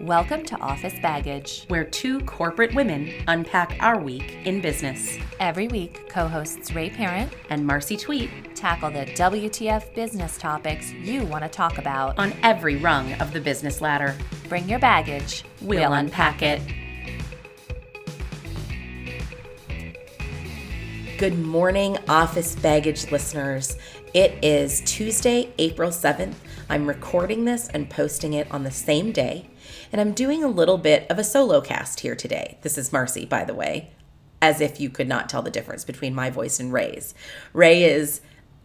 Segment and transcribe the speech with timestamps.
[0.00, 1.64] Welcome to Office Baggage.
[1.68, 5.16] where two corporate women unpack our week in business.
[5.40, 11.24] Every week, co hosts Ray Parent And Marcy Twete tackle the WTF business topics you
[11.24, 12.18] want to talk about.
[12.18, 14.14] on every rung of the business ladder.
[14.48, 16.60] Bring your baggage, We'll unpack it.
[21.18, 23.78] Good morning, Office Baggage listeners.
[24.12, 26.34] It is Tuesday, April 7th.
[26.68, 29.46] I'm recording this and posting it on the same day,
[29.92, 32.58] and I'm doing a little bit of a solo cast here today.
[32.62, 33.90] This is Marcy, by the way,
[34.42, 37.14] as if you could not tell the difference between my voice and Ray's.
[37.52, 38.20] Ray is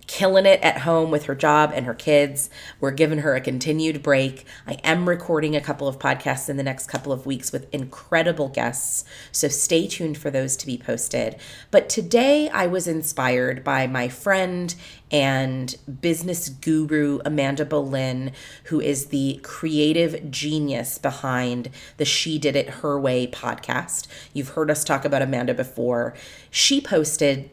[0.08, 2.50] killing it at home with her job and her kids.
[2.80, 4.46] We're giving her a continued break.
[4.68, 8.50] I am recording a couple of podcasts in the next couple of weeks with incredible
[8.50, 11.38] guests, so stay tuned for those to be posted.
[11.70, 14.74] But today I was inspired by my friend
[15.12, 18.32] and business guru Amanda Boleyn,
[18.66, 24.08] who is the creative genius behind the She Did It Her Way podcast.
[24.34, 26.14] You've heard us talk about Amanda before.
[26.50, 27.50] She posted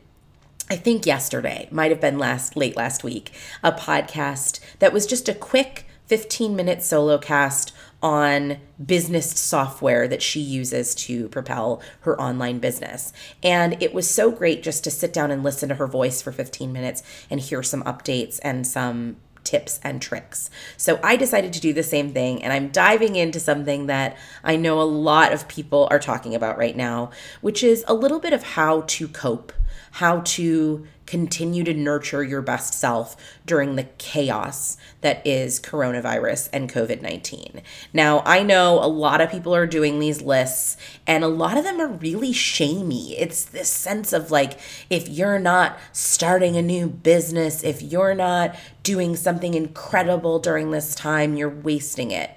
[0.71, 5.29] I think yesterday, might have been last late last week, a podcast that was just
[5.29, 12.21] a quick 15 minute solo cast on business software that she uses to propel her
[12.21, 13.15] online business.
[13.43, 16.33] And it was so great just to sit down and listen to her voice for
[16.33, 20.51] 15 minutes and hear some updates and some tips and tricks.
[20.77, 24.57] So I decided to do the same thing and I'm diving into something that I
[24.57, 27.11] know a lot of people are talking about right now,
[27.41, 29.53] which is a little bit of how to cope
[29.93, 36.71] how to continue to nurture your best self during the chaos that is coronavirus and
[36.71, 37.63] COVID 19.
[37.95, 41.65] Now, I know a lot of people are doing these lists, and a lot of
[41.65, 43.19] them are really shamey.
[43.19, 48.55] It's this sense of like, if you're not starting a new business, if you're not
[48.83, 52.31] doing something incredible during this time, you're wasting it.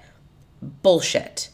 [0.62, 1.50] Bullshit.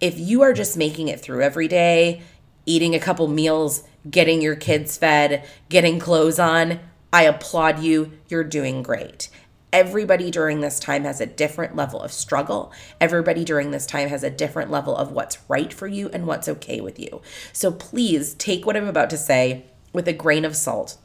[0.00, 2.22] If you are just making it through every day,
[2.68, 6.80] eating a couple meals, getting your kids fed, getting clothes on,
[7.12, 8.12] I applaud you.
[8.28, 9.30] You're doing great.
[9.72, 12.72] Everybody during this time has a different level of struggle.
[13.00, 16.48] Everybody during this time has a different level of what's right for you and what's
[16.48, 17.20] okay with you.
[17.52, 20.96] So please take what I'm about to say with a grain of salt.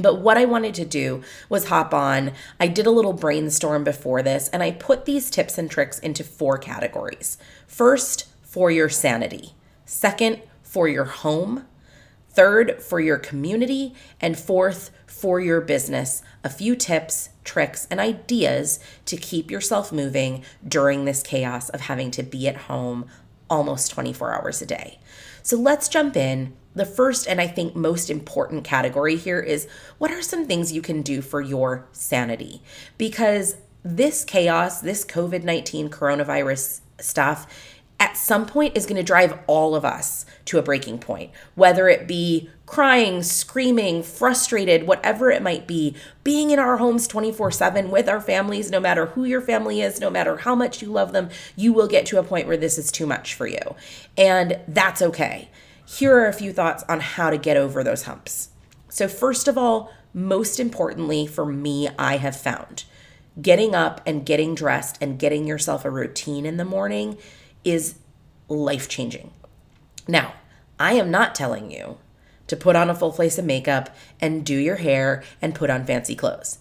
[0.00, 2.32] But what I wanted to do was hop on.
[2.60, 6.22] I did a little brainstorm before this and I put these tips and tricks into
[6.22, 7.38] four categories.
[7.66, 9.54] First, for your sanity.
[9.84, 11.66] Second, for your home
[12.38, 16.22] third for your community, and fourth for your business.
[16.44, 22.12] A few tips, tricks, and ideas to keep yourself moving during this chaos of having
[22.12, 23.06] to be at home
[23.50, 25.00] almost 24 hours a day.
[25.42, 26.54] So let's jump in.
[26.76, 29.66] The first and I think most important category here is
[29.98, 32.62] what are some things you can do for your sanity?
[32.98, 37.52] Because this chaos, this COVID 19 coronavirus stuff,
[38.00, 41.88] at some point is going to drive all of us to a breaking point, whether
[41.88, 47.90] it be crying, screaming, frustrated, whatever it might be, being in our homes 24 7
[47.90, 51.12] with our families, no matter who your family is, no matter how much you love
[51.12, 53.74] them, you will get to a point where this is too much for you.
[54.16, 55.50] And that's okay.
[55.84, 58.50] Here are a few thoughts on how to get over those humps.
[58.88, 62.84] So, first of all, most importantly for me, I have found
[63.40, 67.16] getting up and getting dressed and getting yourself a routine in the morning
[67.70, 67.96] is
[68.48, 69.30] life changing.
[70.06, 70.34] Now,
[70.78, 71.98] I am not telling you
[72.46, 75.84] to put on a full face of makeup and do your hair and put on
[75.84, 76.58] fancy clothes.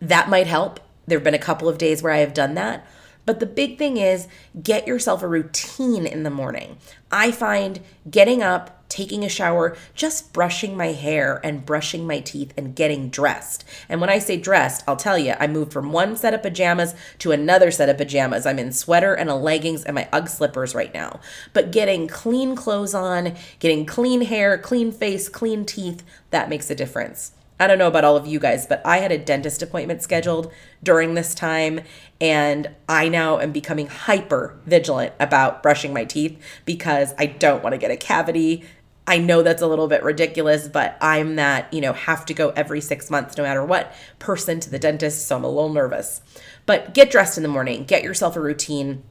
[0.00, 0.80] That might help.
[1.06, 2.86] There have been a couple of days where I have done that.
[3.28, 4.26] But the big thing is
[4.62, 6.78] get yourself a routine in the morning.
[7.12, 7.78] I find
[8.10, 13.10] getting up, taking a shower, just brushing my hair and brushing my teeth and getting
[13.10, 13.66] dressed.
[13.86, 16.94] And when I say dressed, I'll tell you, I moved from one set of pajamas
[17.18, 18.46] to another set of pajamas.
[18.46, 21.20] I'm in sweater and a leggings and my Ugg slippers right now.
[21.52, 26.74] But getting clean clothes on, getting clean hair, clean face, clean teeth, that makes a
[26.74, 27.32] difference.
[27.60, 30.52] I don't know about all of you guys, but I had a dentist appointment scheduled
[30.82, 31.80] during this time,
[32.20, 37.72] and I now am becoming hyper vigilant about brushing my teeth because I don't want
[37.72, 38.64] to get a cavity.
[39.08, 42.50] I know that's a little bit ridiculous, but I'm that, you know, have to go
[42.50, 46.20] every six months no matter what person to the dentist, so I'm a little nervous.
[46.66, 49.02] But get dressed in the morning, get yourself a routine.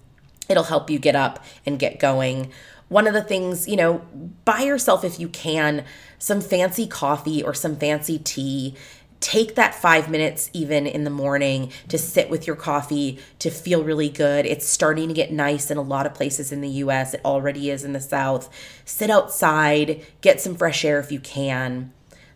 [0.48, 2.52] It'll help you get up and get going
[2.90, 4.02] one of the things, you know,
[4.46, 5.84] buy yourself if you can
[6.20, 8.76] some fancy coffee or some fancy tea.
[9.20, 13.84] Take that five minutes even in the morning to sit with your coffee to feel
[13.84, 14.46] really good.
[14.46, 17.16] It's starting to get nice in a lot of places in the US.
[17.16, 18.50] It already is in the South.
[18.86, 21.92] Sit outside, get some fresh air if you can.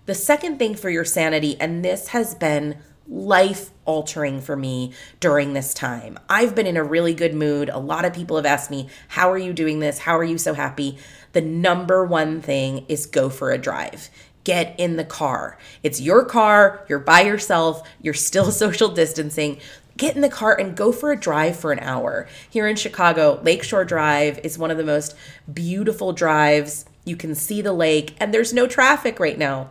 [0.08, 2.78] The second thing for your sanity, and this has been
[3.12, 6.18] life altering for me during this time.
[6.30, 7.70] I've been in a really good mood.
[7.70, 10.00] A lot of people have asked me, How are you doing this?
[10.00, 10.98] How are you so happy?
[11.34, 14.10] The number one thing is go for a drive.
[14.44, 15.60] Get in the car.
[15.84, 19.60] It's your car, you're by yourself, you're still social distancing
[19.98, 22.28] get in the car and go for a drive for an hour.
[22.50, 25.16] Here in Chicago, Lakeshore Drive is one of the most
[25.54, 26.86] beautiful drives.
[27.06, 29.70] You can see the lake, and there's no traffic right now.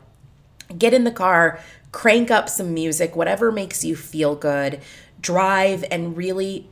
[0.77, 1.59] Get in the car,
[1.93, 4.81] crank up some music, whatever makes you feel good.
[5.21, 6.69] Drive and really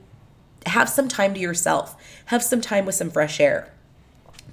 [0.66, 3.72] have some time to yourself, have some time with some fresh air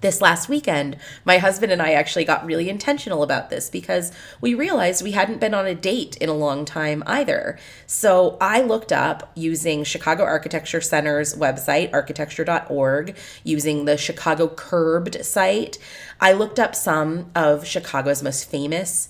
[0.06, 4.54] this last weekend, my husband and I actually got really intentional about this because we
[4.54, 7.58] realized we hadn't been on a date in a long time either.
[7.88, 15.80] So I looked up using Chicago Architecture Center's website, architecture.org, using the Chicago Curbed site.
[16.22, 19.10] I looked up some of Chicago's most famous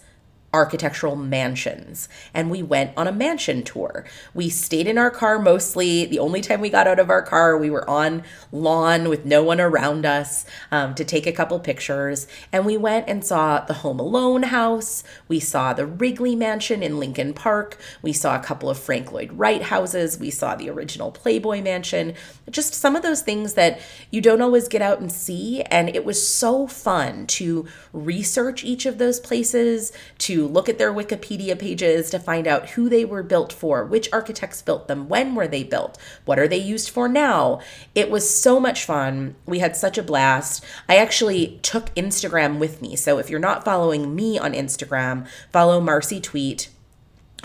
[0.56, 2.08] architectural mansions.
[2.34, 4.06] And we went on a mansion tour.
[4.34, 6.06] We stayed in our car mostly.
[6.06, 8.24] The only time we got out of our car, we were on
[8.54, 12.26] lawn with no one around us um, to take a couple pictures.
[12.54, 15.04] And we went and saw the Home Alone house.
[15.28, 17.78] We saw the Wrigley Mansion in Lincoln Park.
[18.02, 20.18] We saw a couple of Frank Lloyd Wright houses.
[20.18, 22.14] We saw the original Playboy Mansion.
[22.50, 23.80] Just some of those things that
[24.10, 25.62] you don't always get out and see.
[25.64, 30.94] And it was so fun to research each of those places, to look at their
[30.94, 35.36] Wikipedia pages to find out who they were built for, which architects built them, when
[35.36, 37.60] were they built, what are they used for now.
[37.94, 39.36] It was so much fun.
[39.46, 40.64] We had such a blast.
[40.88, 42.96] I actually took Instagram with me.
[42.96, 46.70] So if you're not following me on Instagram, follow Marcy Twete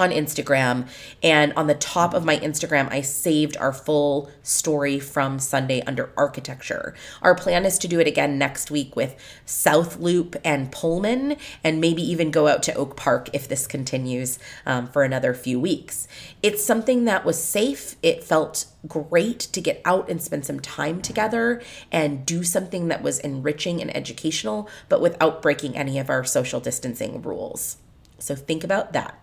[0.01, 0.89] on Instagram.
[1.23, 6.11] And on the top of my Instagram, I saved our full story from Sunday under
[6.17, 6.95] architecture.
[7.23, 9.15] Our plan is to do it again next week with
[9.45, 14.39] South Loop and Pullman, and maybe even go out to Oak Park if this continues
[14.67, 16.09] um, for another few weeks.
[16.43, 17.97] It's something that was safe.
[18.03, 21.63] It felt great to get out and spend some time together
[21.93, 26.61] and do something that was enriching and educational, but without breaking any of our social
[26.61, 27.77] distancing rules.
[28.19, 29.20] So think about that.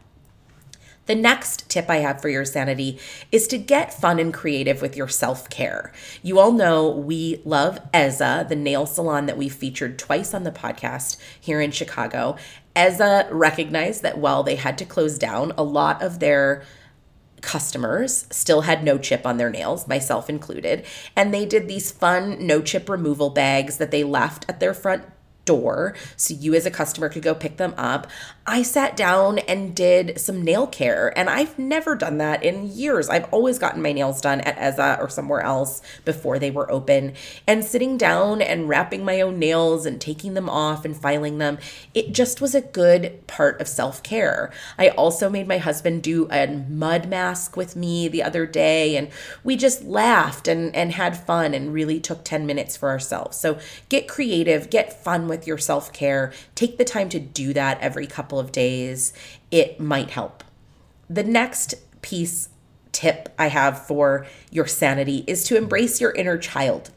[1.07, 3.00] The next tip I have for your sanity
[3.31, 5.92] is to get fun and creative with your self care.
[6.21, 10.51] You all know we love Eza, the nail salon that we featured twice on the
[10.51, 12.36] podcast here in Chicago.
[12.75, 16.63] Eza recognized that while they had to close down, a lot of their
[17.42, 22.45] customers still had no chip on their nails, myself included, and they did these fun
[22.45, 25.04] no chip removal bags that they left at their front
[25.48, 28.06] door so you as a customer could go pick them up.
[28.46, 33.10] I sat down and did some nail care and I've never done that in years.
[33.10, 37.14] I've always gotten my nails done at Eza or somewhere else before they were open
[37.48, 41.58] and sitting down and wrapping my own nails and taking them off and filing them.
[41.96, 44.52] It just was a good part of self-care.
[44.78, 49.10] I also made my husband do a mud mask with me the other day and
[49.44, 53.38] we just laughed and and had fun and really took 10 minutes for ourselves.
[53.38, 53.60] So
[53.90, 57.80] get creative, get fun with with your self care, take the time to do that
[57.80, 59.13] every couple of days.
[59.51, 60.44] It might help.
[61.10, 62.50] The next piece
[62.92, 66.89] tip I have for your sanity is to embrace your inner child.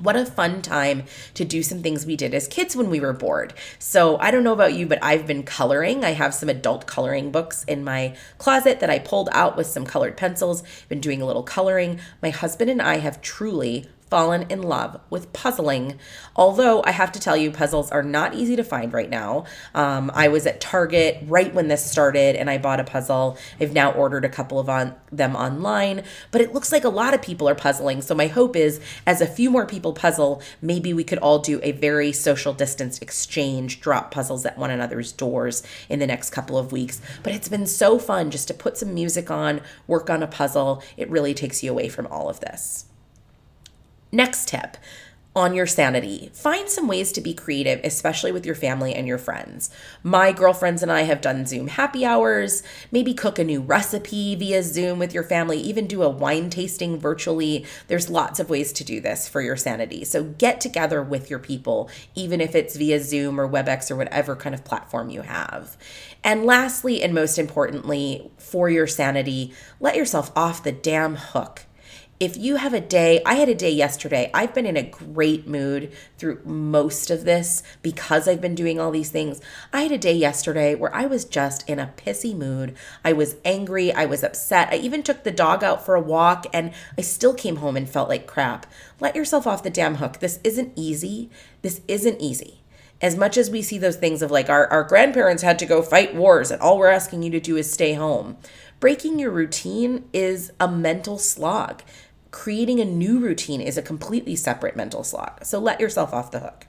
[0.00, 1.04] What a fun time
[1.34, 3.54] to do some things we did as kids when we were bored.
[3.78, 6.04] So, I don't know about you, but I've been coloring.
[6.04, 9.84] I have some adult coloring books in my closet that I pulled out with some
[9.84, 10.64] colored pencils.
[10.88, 12.00] Been doing a little coloring.
[12.20, 15.98] My husband and I have truly fallen in love with puzzling.
[16.36, 19.44] Although I have to tell you, puzzles are not easy to find right now.
[19.74, 23.36] Um, I was at Target right when this started and I bought a puzzle.
[23.60, 27.12] I've now ordered a couple of on, them online, but it looks like a lot
[27.12, 28.02] of people are puzzling.
[28.02, 31.58] So my hope is as a few more people puzzle, maybe we could all do
[31.64, 36.56] a very social distanced exchange, drop puzzles at one another's doors in the next couple
[36.56, 37.00] of weeks.
[37.24, 40.84] But it's been so fun just to put some music on, work on a puzzle.
[40.96, 42.84] It really takes you away from all of this.
[44.14, 44.76] Next tip
[45.34, 46.30] on your sanity.
[46.32, 49.70] Find some ways to be creative, especially with your family and your friends.
[50.04, 54.62] My girlfriends and I have done Zoom happy hours, maybe cook a new recipe via
[54.62, 57.66] Zoom with your family, even do a wine tasting virtually.
[57.88, 60.04] There's lots of ways to do this for your sanity.
[60.04, 64.36] So get together with your people, even if it's via Zoom or WebEx or whatever
[64.36, 65.76] kind of platform you have.
[66.22, 71.66] And lastly, and most importantly, for your sanity, let yourself off the damn hook
[72.20, 74.30] if you have a day, I had a day yesterday.
[74.32, 78.92] I've been in a great mood through most of this because I've been doing all
[78.92, 79.40] these things.
[79.72, 82.76] I had a day yesterday where I was just in a pissy mood.
[83.04, 83.92] I was angry.
[83.92, 84.68] I was upset.
[84.70, 87.88] I even took the dog out for a walk and I still came home and
[87.88, 88.66] felt like crap.
[89.00, 90.20] Let yourself off the damn hook.
[90.20, 91.30] This isn't easy.
[91.62, 92.60] This isn't easy
[93.00, 95.82] as much as we see those things of like our, our grandparents had to go
[95.82, 98.36] fight wars and all we're asking you to do is stay home
[98.84, 101.82] breaking your routine is a mental slog.
[102.34, 105.44] Creating a new routine is a completely separate mental slog.
[105.44, 106.66] So let yourself off the hook.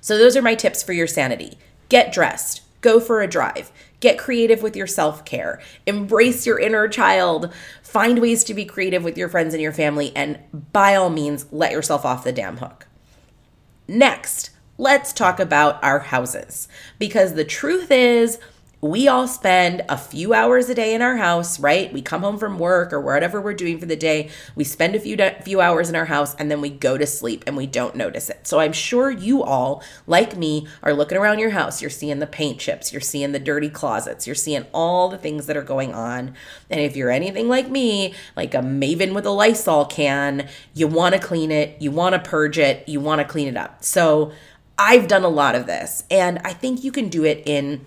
[0.00, 1.58] So, those are my tips for your sanity.
[1.90, 6.88] Get dressed, go for a drive, get creative with your self care, embrace your inner
[6.88, 7.52] child,
[7.82, 10.38] find ways to be creative with your friends and your family, and
[10.72, 12.86] by all means, let yourself off the damn hook.
[13.86, 16.68] Next, let's talk about our houses
[16.98, 18.38] because the truth is,
[18.84, 21.90] we all spend a few hours a day in our house, right?
[21.90, 24.28] We come home from work or whatever we're doing for the day.
[24.54, 27.44] We spend a few few hours in our house and then we go to sleep
[27.46, 28.46] and we don't notice it.
[28.46, 31.80] So I'm sure you all, like me, are looking around your house.
[31.80, 35.46] You're seeing the paint chips, you're seeing the dirty closets, you're seeing all the things
[35.46, 36.34] that are going on.
[36.68, 41.14] And if you're anything like me, like a maven with a Lysol can, you want
[41.14, 43.82] to clean it, you want to purge it, you want to clean it up.
[43.82, 44.32] So
[44.76, 47.86] I've done a lot of this and I think you can do it in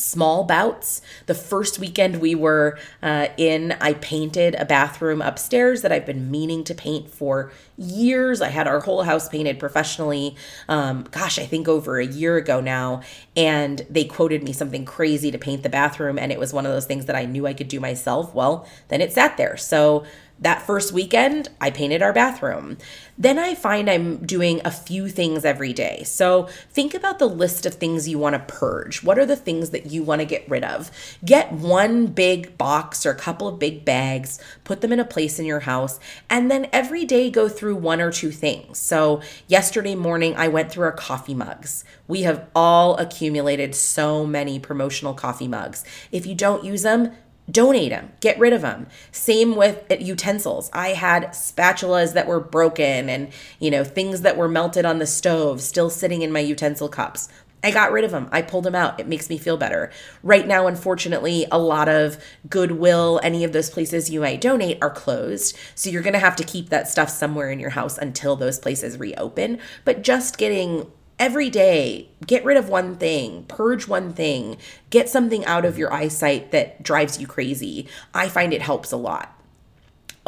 [0.00, 1.02] small bouts.
[1.26, 6.30] The first weekend we were uh, in, I painted a bathroom upstairs that I've been
[6.30, 8.40] meaning to paint for years.
[8.40, 10.36] I had our whole house painted professionally,
[10.68, 13.02] um, gosh, I think over a year ago now.
[13.36, 16.18] And they quoted me something crazy to paint the bathroom.
[16.18, 18.34] And it was one of those things that I knew I could do myself.
[18.34, 19.56] Well, then it sat there.
[19.56, 20.04] So
[20.40, 22.78] that first weekend, I painted our bathroom.
[23.18, 26.02] Then I find I'm doing a few things every day.
[26.04, 29.02] So think about the list of things you want to purge.
[29.02, 30.90] What are the things that you want to get rid of?
[31.22, 35.38] Get one big box or a couple of big bags, put them in a place
[35.38, 38.78] in your house, and then every day go through one or two things.
[38.78, 41.84] So yesterday morning, I went through our coffee mugs.
[42.08, 45.84] We have all accumulated so many promotional coffee mugs.
[46.10, 47.12] If you don't use them,
[47.50, 48.86] donate them, get rid of them.
[49.12, 50.70] Same with uh, utensils.
[50.72, 55.06] I had spatulas that were broken and, you know, things that were melted on the
[55.06, 57.28] stove still sitting in my utensil cups.
[57.62, 58.28] I got rid of them.
[58.32, 58.98] I pulled them out.
[58.98, 59.90] It makes me feel better.
[60.22, 64.90] Right now, unfortunately, a lot of Goodwill, any of those places you might donate are
[64.90, 65.58] closed.
[65.74, 68.58] So you're going to have to keep that stuff somewhere in your house until those
[68.58, 69.58] places reopen.
[69.84, 74.56] But just getting every day get rid of one thing purge one thing
[74.88, 77.86] get something out of your eyesight that drives you crazy.
[78.12, 79.39] I find it helps a lot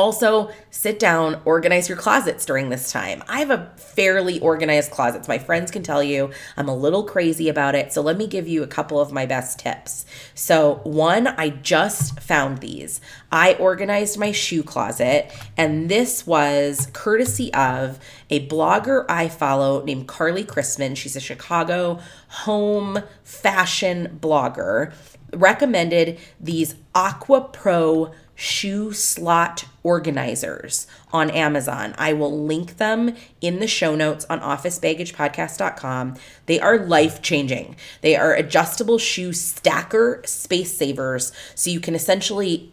[0.02, 3.22] also, sit down, organize your closets during this time.
[3.28, 5.28] I have a fairly organized closets.
[5.28, 7.92] My friends can tell you I'm a little crazy about it.
[7.92, 10.04] So let me give you a couple of my best tips.
[10.34, 13.00] So, one, I just found these.
[13.30, 20.08] I organized my shoe closet, and this was courtesy of a blogger I follow named
[20.08, 20.96] Carly Cristman.
[20.96, 24.92] She's a Chicago home fashion blogger.
[25.32, 31.94] Recommended these Aqua Pro shoe slot organizers on Amazon.
[31.98, 36.16] I will link them in the show notes on officebaggagepodcast.com.
[36.46, 37.76] They are life changing.
[38.00, 41.32] They are adjustable shoe stacker space savers.
[41.54, 42.72] So you can essentially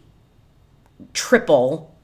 [1.12, 1.94] triple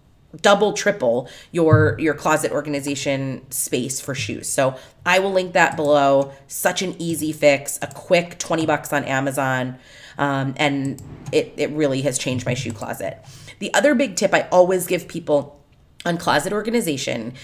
[0.43, 6.33] double triple your your closet organization space for shoes so i will link that below
[6.47, 9.79] such an easy fix a quick 20 bucks on amazon
[10.18, 13.18] um, and it, it really has changed my shoe closet
[13.58, 15.61] the other big tip I always give people
[16.04, 17.35] on closet organization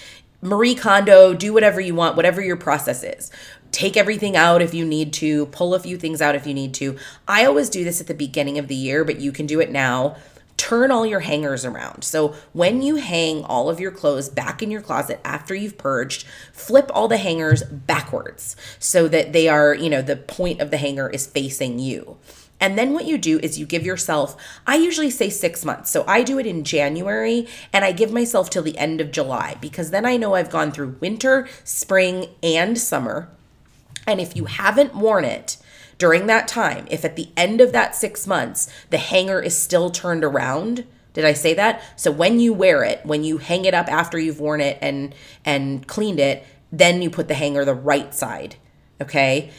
[0.45, 3.31] Marie Kondo, do whatever you want, whatever your process is.
[3.71, 6.75] Take everything out if you need to, pull a few things out if you need
[6.75, 6.99] to.
[7.29, 9.71] I always do this at the beginning of the year, but you can do it
[9.71, 10.17] now.
[10.57, 12.03] Turn all your hangers around.
[12.03, 16.27] So when you hang all of your clothes back in your closet after you've purged,
[16.53, 20.77] flip all the hangers backwards so that they are, you know, the point of the
[20.77, 22.19] hanger is facing you.
[22.63, 24.37] And then what you do is you give yourself,
[24.69, 25.91] I usually say six months.
[25.91, 29.57] So I do it in January and I give myself till the end of July
[29.61, 33.29] because then I know I've gone through winter, spring, and summer.
[34.07, 35.57] And if you haven't worn it,
[35.99, 39.91] during that time, if at the end of that six months the hanger is still
[39.91, 41.83] turned around, did I say that?
[41.97, 45.15] So when you wear it, when you hang it up after you've worn it and
[45.45, 48.55] and cleaned it, then you put the hanger the right side.
[49.01, 49.51] Okay?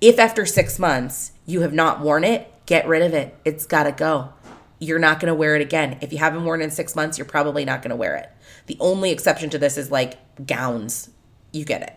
[0.00, 3.36] If after 6 months you have not worn it, get rid of it.
[3.44, 4.32] It's got to go.
[4.78, 5.98] You're not going to wear it again.
[6.00, 8.30] If you haven't worn it in 6 months, you're probably not going to wear it.
[8.64, 10.16] The only exception to this is like
[10.46, 11.10] gowns.
[11.52, 11.94] You get it.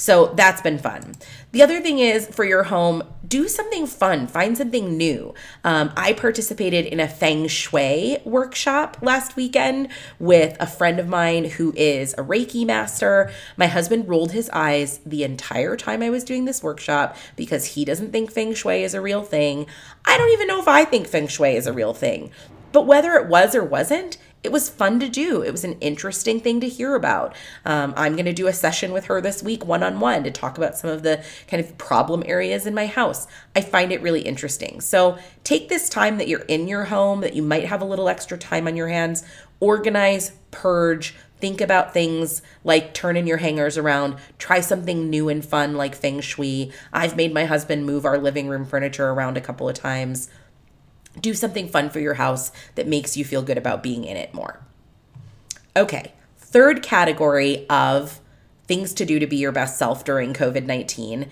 [0.00, 1.12] So that's been fun.
[1.52, 5.34] The other thing is for your home, do something fun, find something new.
[5.62, 9.88] Um, I participated in a feng shui workshop last weekend
[10.18, 13.30] with a friend of mine who is a Reiki master.
[13.58, 17.84] My husband rolled his eyes the entire time I was doing this workshop because he
[17.84, 19.66] doesn't think feng shui is a real thing.
[20.06, 22.30] I don't even know if I think feng shui is a real thing.
[22.72, 25.42] But whether it was or wasn't, it was fun to do.
[25.42, 27.34] It was an interesting thing to hear about.
[27.64, 30.30] Um, I'm going to do a session with her this week, one on one, to
[30.30, 33.26] talk about some of the kind of problem areas in my house.
[33.54, 34.80] I find it really interesting.
[34.80, 38.08] So take this time that you're in your home, that you might have a little
[38.08, 39.24] extra time on your hands,
[39.60, 45.74] organize, purge, think about things like turning your hangers around, try something new and fun
[45.74, 46.70] like feng shui.
[46.92, 50.28] I've made my husband move our living room furniture around a couple of times
[51.20, 54.32] do something fun for your house that makes you feel good about being in it
[54.34, 54.60] more.
[55.76, 58.20] Okay, third category of
[58.66, 61.28] things to do to be your best self during COVID 19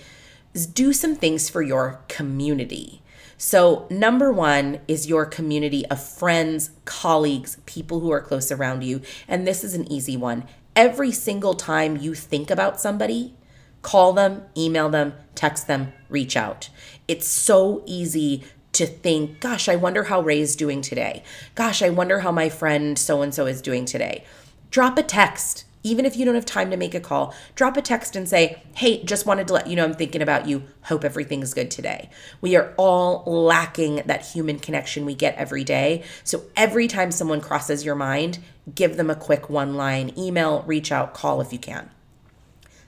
[0.55, 3.03] is do some things for your community.
[3.37, 9.01] So, number one is your community of friends, colleagues, people who are close around you.
[9.29, 10.45] And this is an easy one.
[10.75, 13.37] Every single time you think about somebody,
[13.83, 16.69] call them, email them, text them, reach out.
[17.07, 18.43] It's so easy
[18.73, 21.23] to think, gosh, I wonder how Ray's doing today.
[21.55, 24.25] Gosh, I wonder how my friend so and so is doing today.
[24.71, 25.65] Drop a text.
[25.85, 28.63] Even if you don't have time to make a call, drop a text and say,
[28.75, 30.65] Hey, just wanted to let you know I'm thinking about you.
[30.83, 32.11] Hope everything's good today.
[32.41, 36.03] We are all lacking that human connection we get every day.
[36.25, 38.41] So every time someone crosses your mind,
[38.75, 41.91] give them a quick one line email, reach out, call if you can.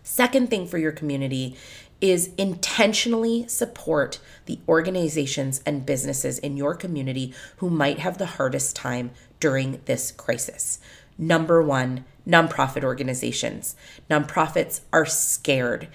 [0.03, 1.57] Second thing for your community
[2.01, 8.75] is intentionally support the organizations and businesses in your community who might have the hardest
[8.75, 10.79] time during this crisis.
[11.19, 13.77] Number one, nonprofit organizations.
[14.09, 15.89] Nonprofits are scared.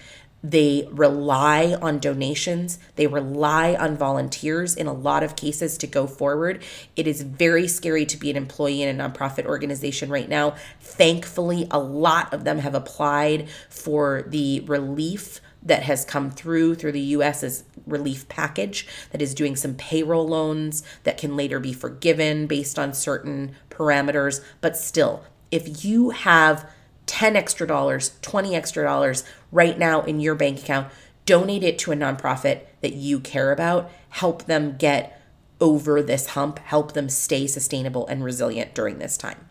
[0.44, 2.78] They rely on donations.
[2.98, 6.62] They rely on volunteers in a lot of cases to go forward.
[6.96, 10.54] It is very scary to be an employee in a nonprofit organization right now.
[10.80, 16.92] Thankfully, a lot of them have applied for the relief that has come through through
[16.92, 22.48] the US's relief package that is doing some payroll loans that can later be forgiven
[22.48, 24.44] based on certain parameters.
[24.62, 26.70] But still, if you have
[27.08, 30.92] 10 extra dollars, 20 extra dollars right now in your bank account,
[31.26, 33.92] donate it to a nonprofit that you care about.
[34.10, 35.22] Help them get
[35.60, 39.50] over this hump, help them stay sustainable and resilient during this time.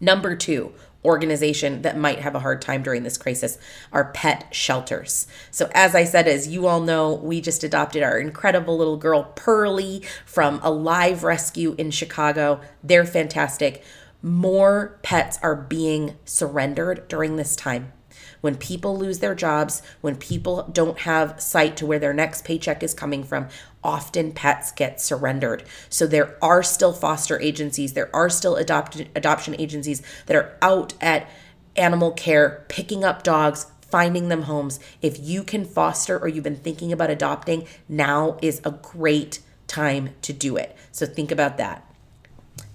[0.00, 0.72] Number two,
[1.04, 3.58] organization that might have a hard time during this crisis
[3.92, 5.26] are pet shelters.
[5.50, 9.24] So, as I said, as you all know, we just adopted our incredible little girl,
[9.36, 12.60] Pearly, from a live rescue in Chicago.
[12.82, 13.84] They're fantastic.
[14.22, 17.92] More pets are being surrendered during this time.
[18.40, 22.82] When people lose their jobs, when people don't have sight to where their next paycheck
[22.82, 23.48] is coming from,
[23.82, 25.62] often pets get surrendered.
[25.88, 30.94] So there are still foster agencies, there are still adopt- adoption agencies that are out
[31.00, 31.28] at
[31.76, 34.80] animal care, picking up dogs, finding them homes.
[35.00, 40.10] If you can foster or you've been thinking about adopting, now is a great time
[40.22, 40.76] to do it.
[40.92, 41.84] So think about that.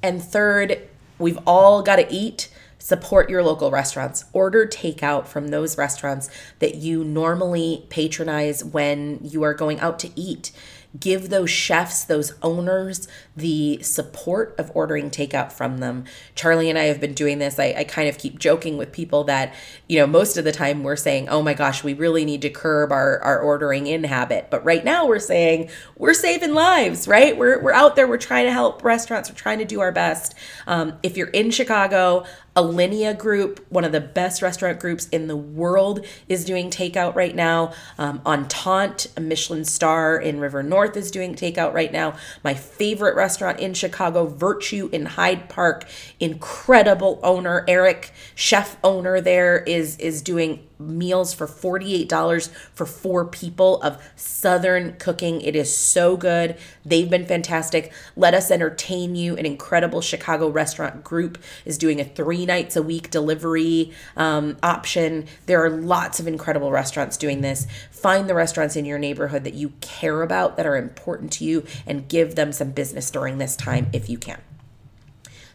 [0.01, 0.87] And third,
[1.19, 2.49] we've all got to eat.
[2.83, 4.25] Support your local restaurants.
[4.33, 10.09] Order takeout from those restaurants that you normally patronize when you are going out to
[10.19, 10.51] eat
[10.99, 16.05] give those chefs, those owners, the support of ordering takeout from them.
[16.35, 17.57] Charlie and I have been doing this.
[17.57, 19.55] I, I, kind of keep joking with people that,
[19.87, 22.49] you know, most of the time we're saying, oh my gosh, we really need to
[22.49, 24.49] curb our, our ordering in habit.
[24.51, 27.35] But right now we're saying we're saving lives, right?
[27.35, 30.35] We're, we're out there, we're trying to help restaurants, we're trying to do our best.
[30.67, 35.35] Um, if you're in Chicago, Alinea Group, one of the best restaurant groups in the
[35.35, 37.73] world, is doing takeout right now.
[37.97, 42.15] Um, Entente, a Michelin star in River North, is doing takeout right now.
[42.43, 45.85] My favorite restaurant in Chicago, Virtue in Hyde Park,
[46.19, 53.81] incredible owner Eric, chef owner there, is is doing meals for $48 for four people
[53.81, 55.41] of Southern cooking.
[55.41, 56.57] It is so good.
[56.85, 57.91] They've been fantastic.
[58.15, 62.83] Let Us Entertain You, an incredible Chicago restaurant group, is doing a three nights a
[62.83, 65.25] week delivery um, option.
[65.45, 67.67] There are lots of incredible restaurants doing this.
[67.91, 71.65] Find the restaurants in your neighborhood that you care about, that are important to you,
[71.87, 74.41] and give them some business during this time if you can.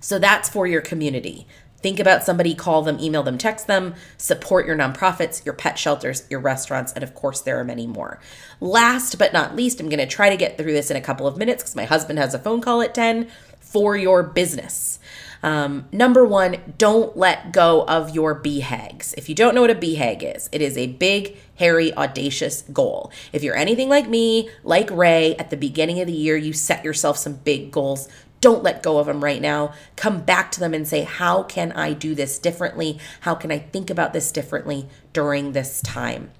[0.00, 1.46] So that's for your community.
[1.80, 6.24] Think about somebody, call them, email them, text them, support your nonprofits, your pet shelters,
[6.28, 8.18] your restaurants, and of course, there are many more.
[8.60, 11.26] Last but not least, I'm going to try to get through this in a couple
[11.26, 13.28] of minutes because my husband has a phone call at 10
[13.60, 14.98] for your business.
[15.42, 19.14] Um, number one, don't let go of your BHAGs.
[19.16, 23.12] If you don't know what a BHAG is, it is a big, hairy, audacious goal.
[23.32, 26.84] If you're anything like me, like Ray, at the beginning of the year, you set
[26.84, 28.08] yourself some big goals
[28.40, 29.72] don't let go of them right now.
[29.96, 32.98] Come back to them and say, How can I do this differently?
[33.20, 36.30] How can I think about this differently during this time?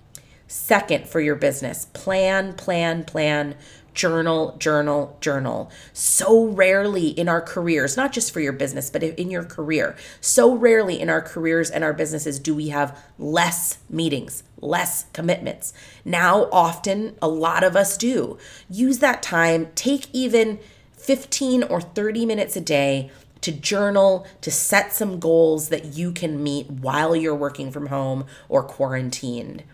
[0.46, 3.54] Second, for your business, plan, plan, plan
[3.98, 5.70] journal, journal, journal.
[5.92, 10.54] So rarely in our careers, not just for your business, but in your career, so
[10.54, 15.74] rarely in our careers and our businesses do we have less meetings, less commitments.
[16.04, 18.38] Now, often, a lot of us do.
[18.70, 20.60] Use that time, take even
[21.08, 26.42] 15 or 30 minutes a day to journal, to set some goals that you can
[26.42, 29.64] meet while you're working from home or quarantined.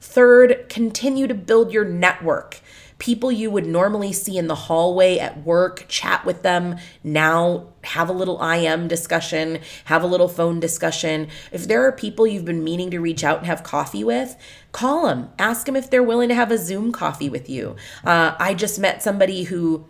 [0.00, 2.60] Third, continue to build your network.
[2.98, 6.76] People you would normally see in the hallway at work, chat with them.
[7.02, 11.26] Now have a little IM discussion, have a little phone discussion.
[11.50, 14.36] If there are people you've been meaning to reach out and have coffee with,
[14.70, 15.30] call them.
[15.36, 17.74] Ask them if they're willing to have a Zoom coffee with you.
[18.04, 19.84] Uh, I just met somebody who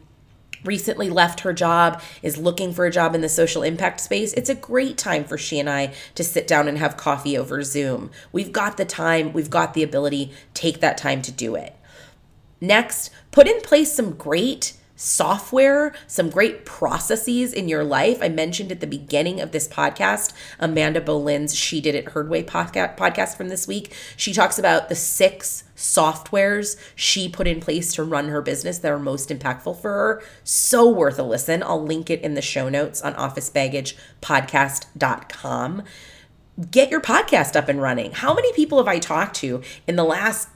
[0.67, 4.51] recently left her job, is looking for a job in the social impact space, it's
[4.51, 8.11] a great time for she and I to sit down and have coffee over Zoom.
[8.33, 11.75] We've got the time, we've got the ability, take that time to do it.
[12.61, 18.19] Next, put in place some great software, some great processes in your life.
[18.23, 22.43] I mentioned at the beginning of this podcast, Amanda Boleyn's She Did It Her Way
[22.43, 23.95] podcast from this week.
[24.17, 28.91] She talks about the six softwares she put in place to run her business that
[28.91, 30.23] are most impactful for her.
[30.43, 31.63] So worth a listen.
[31.63, 35.83] I'll link it in the show notes on officebaggagepodcast.com.
[36.71, 38.13] Get your podcast up and running.
[38.13, 40.49] How many people have I talked to in the last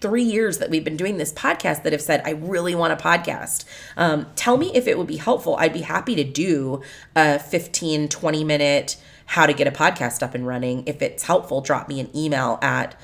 [0.00, 2.96] three years that we've been doing this podcast that have said, I really want a
[2.96, 3.64] podcast.
[3.96, 5.56] Um, tell me if it would be helpful.
[5.56, 6.82] I'd be happy to do
[7.14, 10.84] a 15, 20 minute how to get a podcast up and running.
[10.86, 12.98] If it's helpful, drop me an email at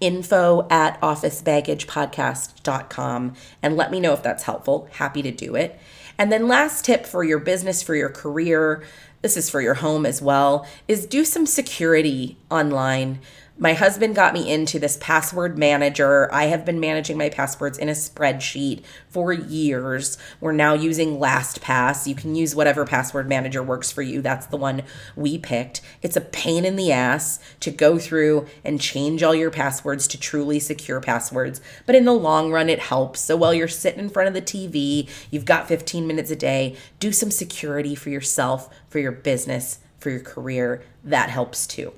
[0.00, 4.88] info at officebaggagepodcast.com and let me know if that's helpful.
[4.92, 5.78] Happy to do it.
[6.18, 8.82] And then, last tip for your business, for your career,
[9.22, 13.20] this is for your home as well, is do some security online
[13.60, 16.32] my husband got me into this password manager.
[16.32, 20.16] I have been managing my passwords in a spreadsheet for years.
[20.40, 22.06] We're now using LastPass.
[22.06, 24.22] You can use whatever password manager works for you.
[24.22, 24.84] That's the one
[25.16, 25.80] we picked.
[26.02, 30.20] It's a pain in the ass to go through and change all your passwords to
[30.20, 33.20] truly secure passwords, but in the long run, it helps.
[33.20, 36.76] So while you're sitting in front of the TV, you've got 15 minutes a day,
[37.00, 40.84] do some security for yourself, for your business, for your career.
[41.02, 41.92] That helps too.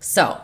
[0.00, 0.40] So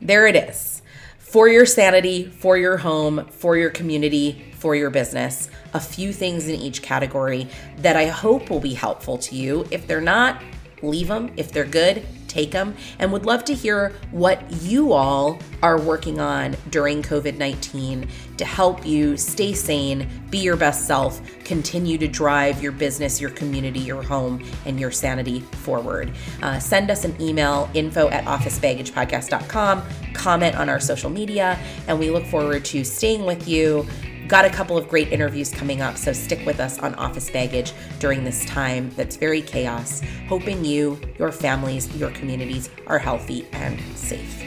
[0.00, 0.82] there it is.
[1.18, 6.46] For your sanity, for your home, for your community, for your business, a few things
[6.46, 9.66] in each category that I hope will be helpful to you.
[9.70, 10.42] If they're not,
[10.82, 11.32] leave them.
[11.36, 16.18] If they're good, take them and would love to hear what you all are working
[16.18, 22.08] on during COVID 19 to help you stay sane, be your best self, continue to
[22.08, 26.12] drive your business, your community, your home, and your sanity forward.
[26.42, 29.82] Uh, send us an email info at officebaggagepodcast.com,
[30.14, 33.86] comment on our social media, and we look forward to staying with you
[34.28, 37.72] got a couple of great interviews coming up, so stick with us on Office Baggage
[37.98, 43.80] during this time that's very chaos, hoping you, your families, your communities are healthy and
[43.96, 44.42] safe.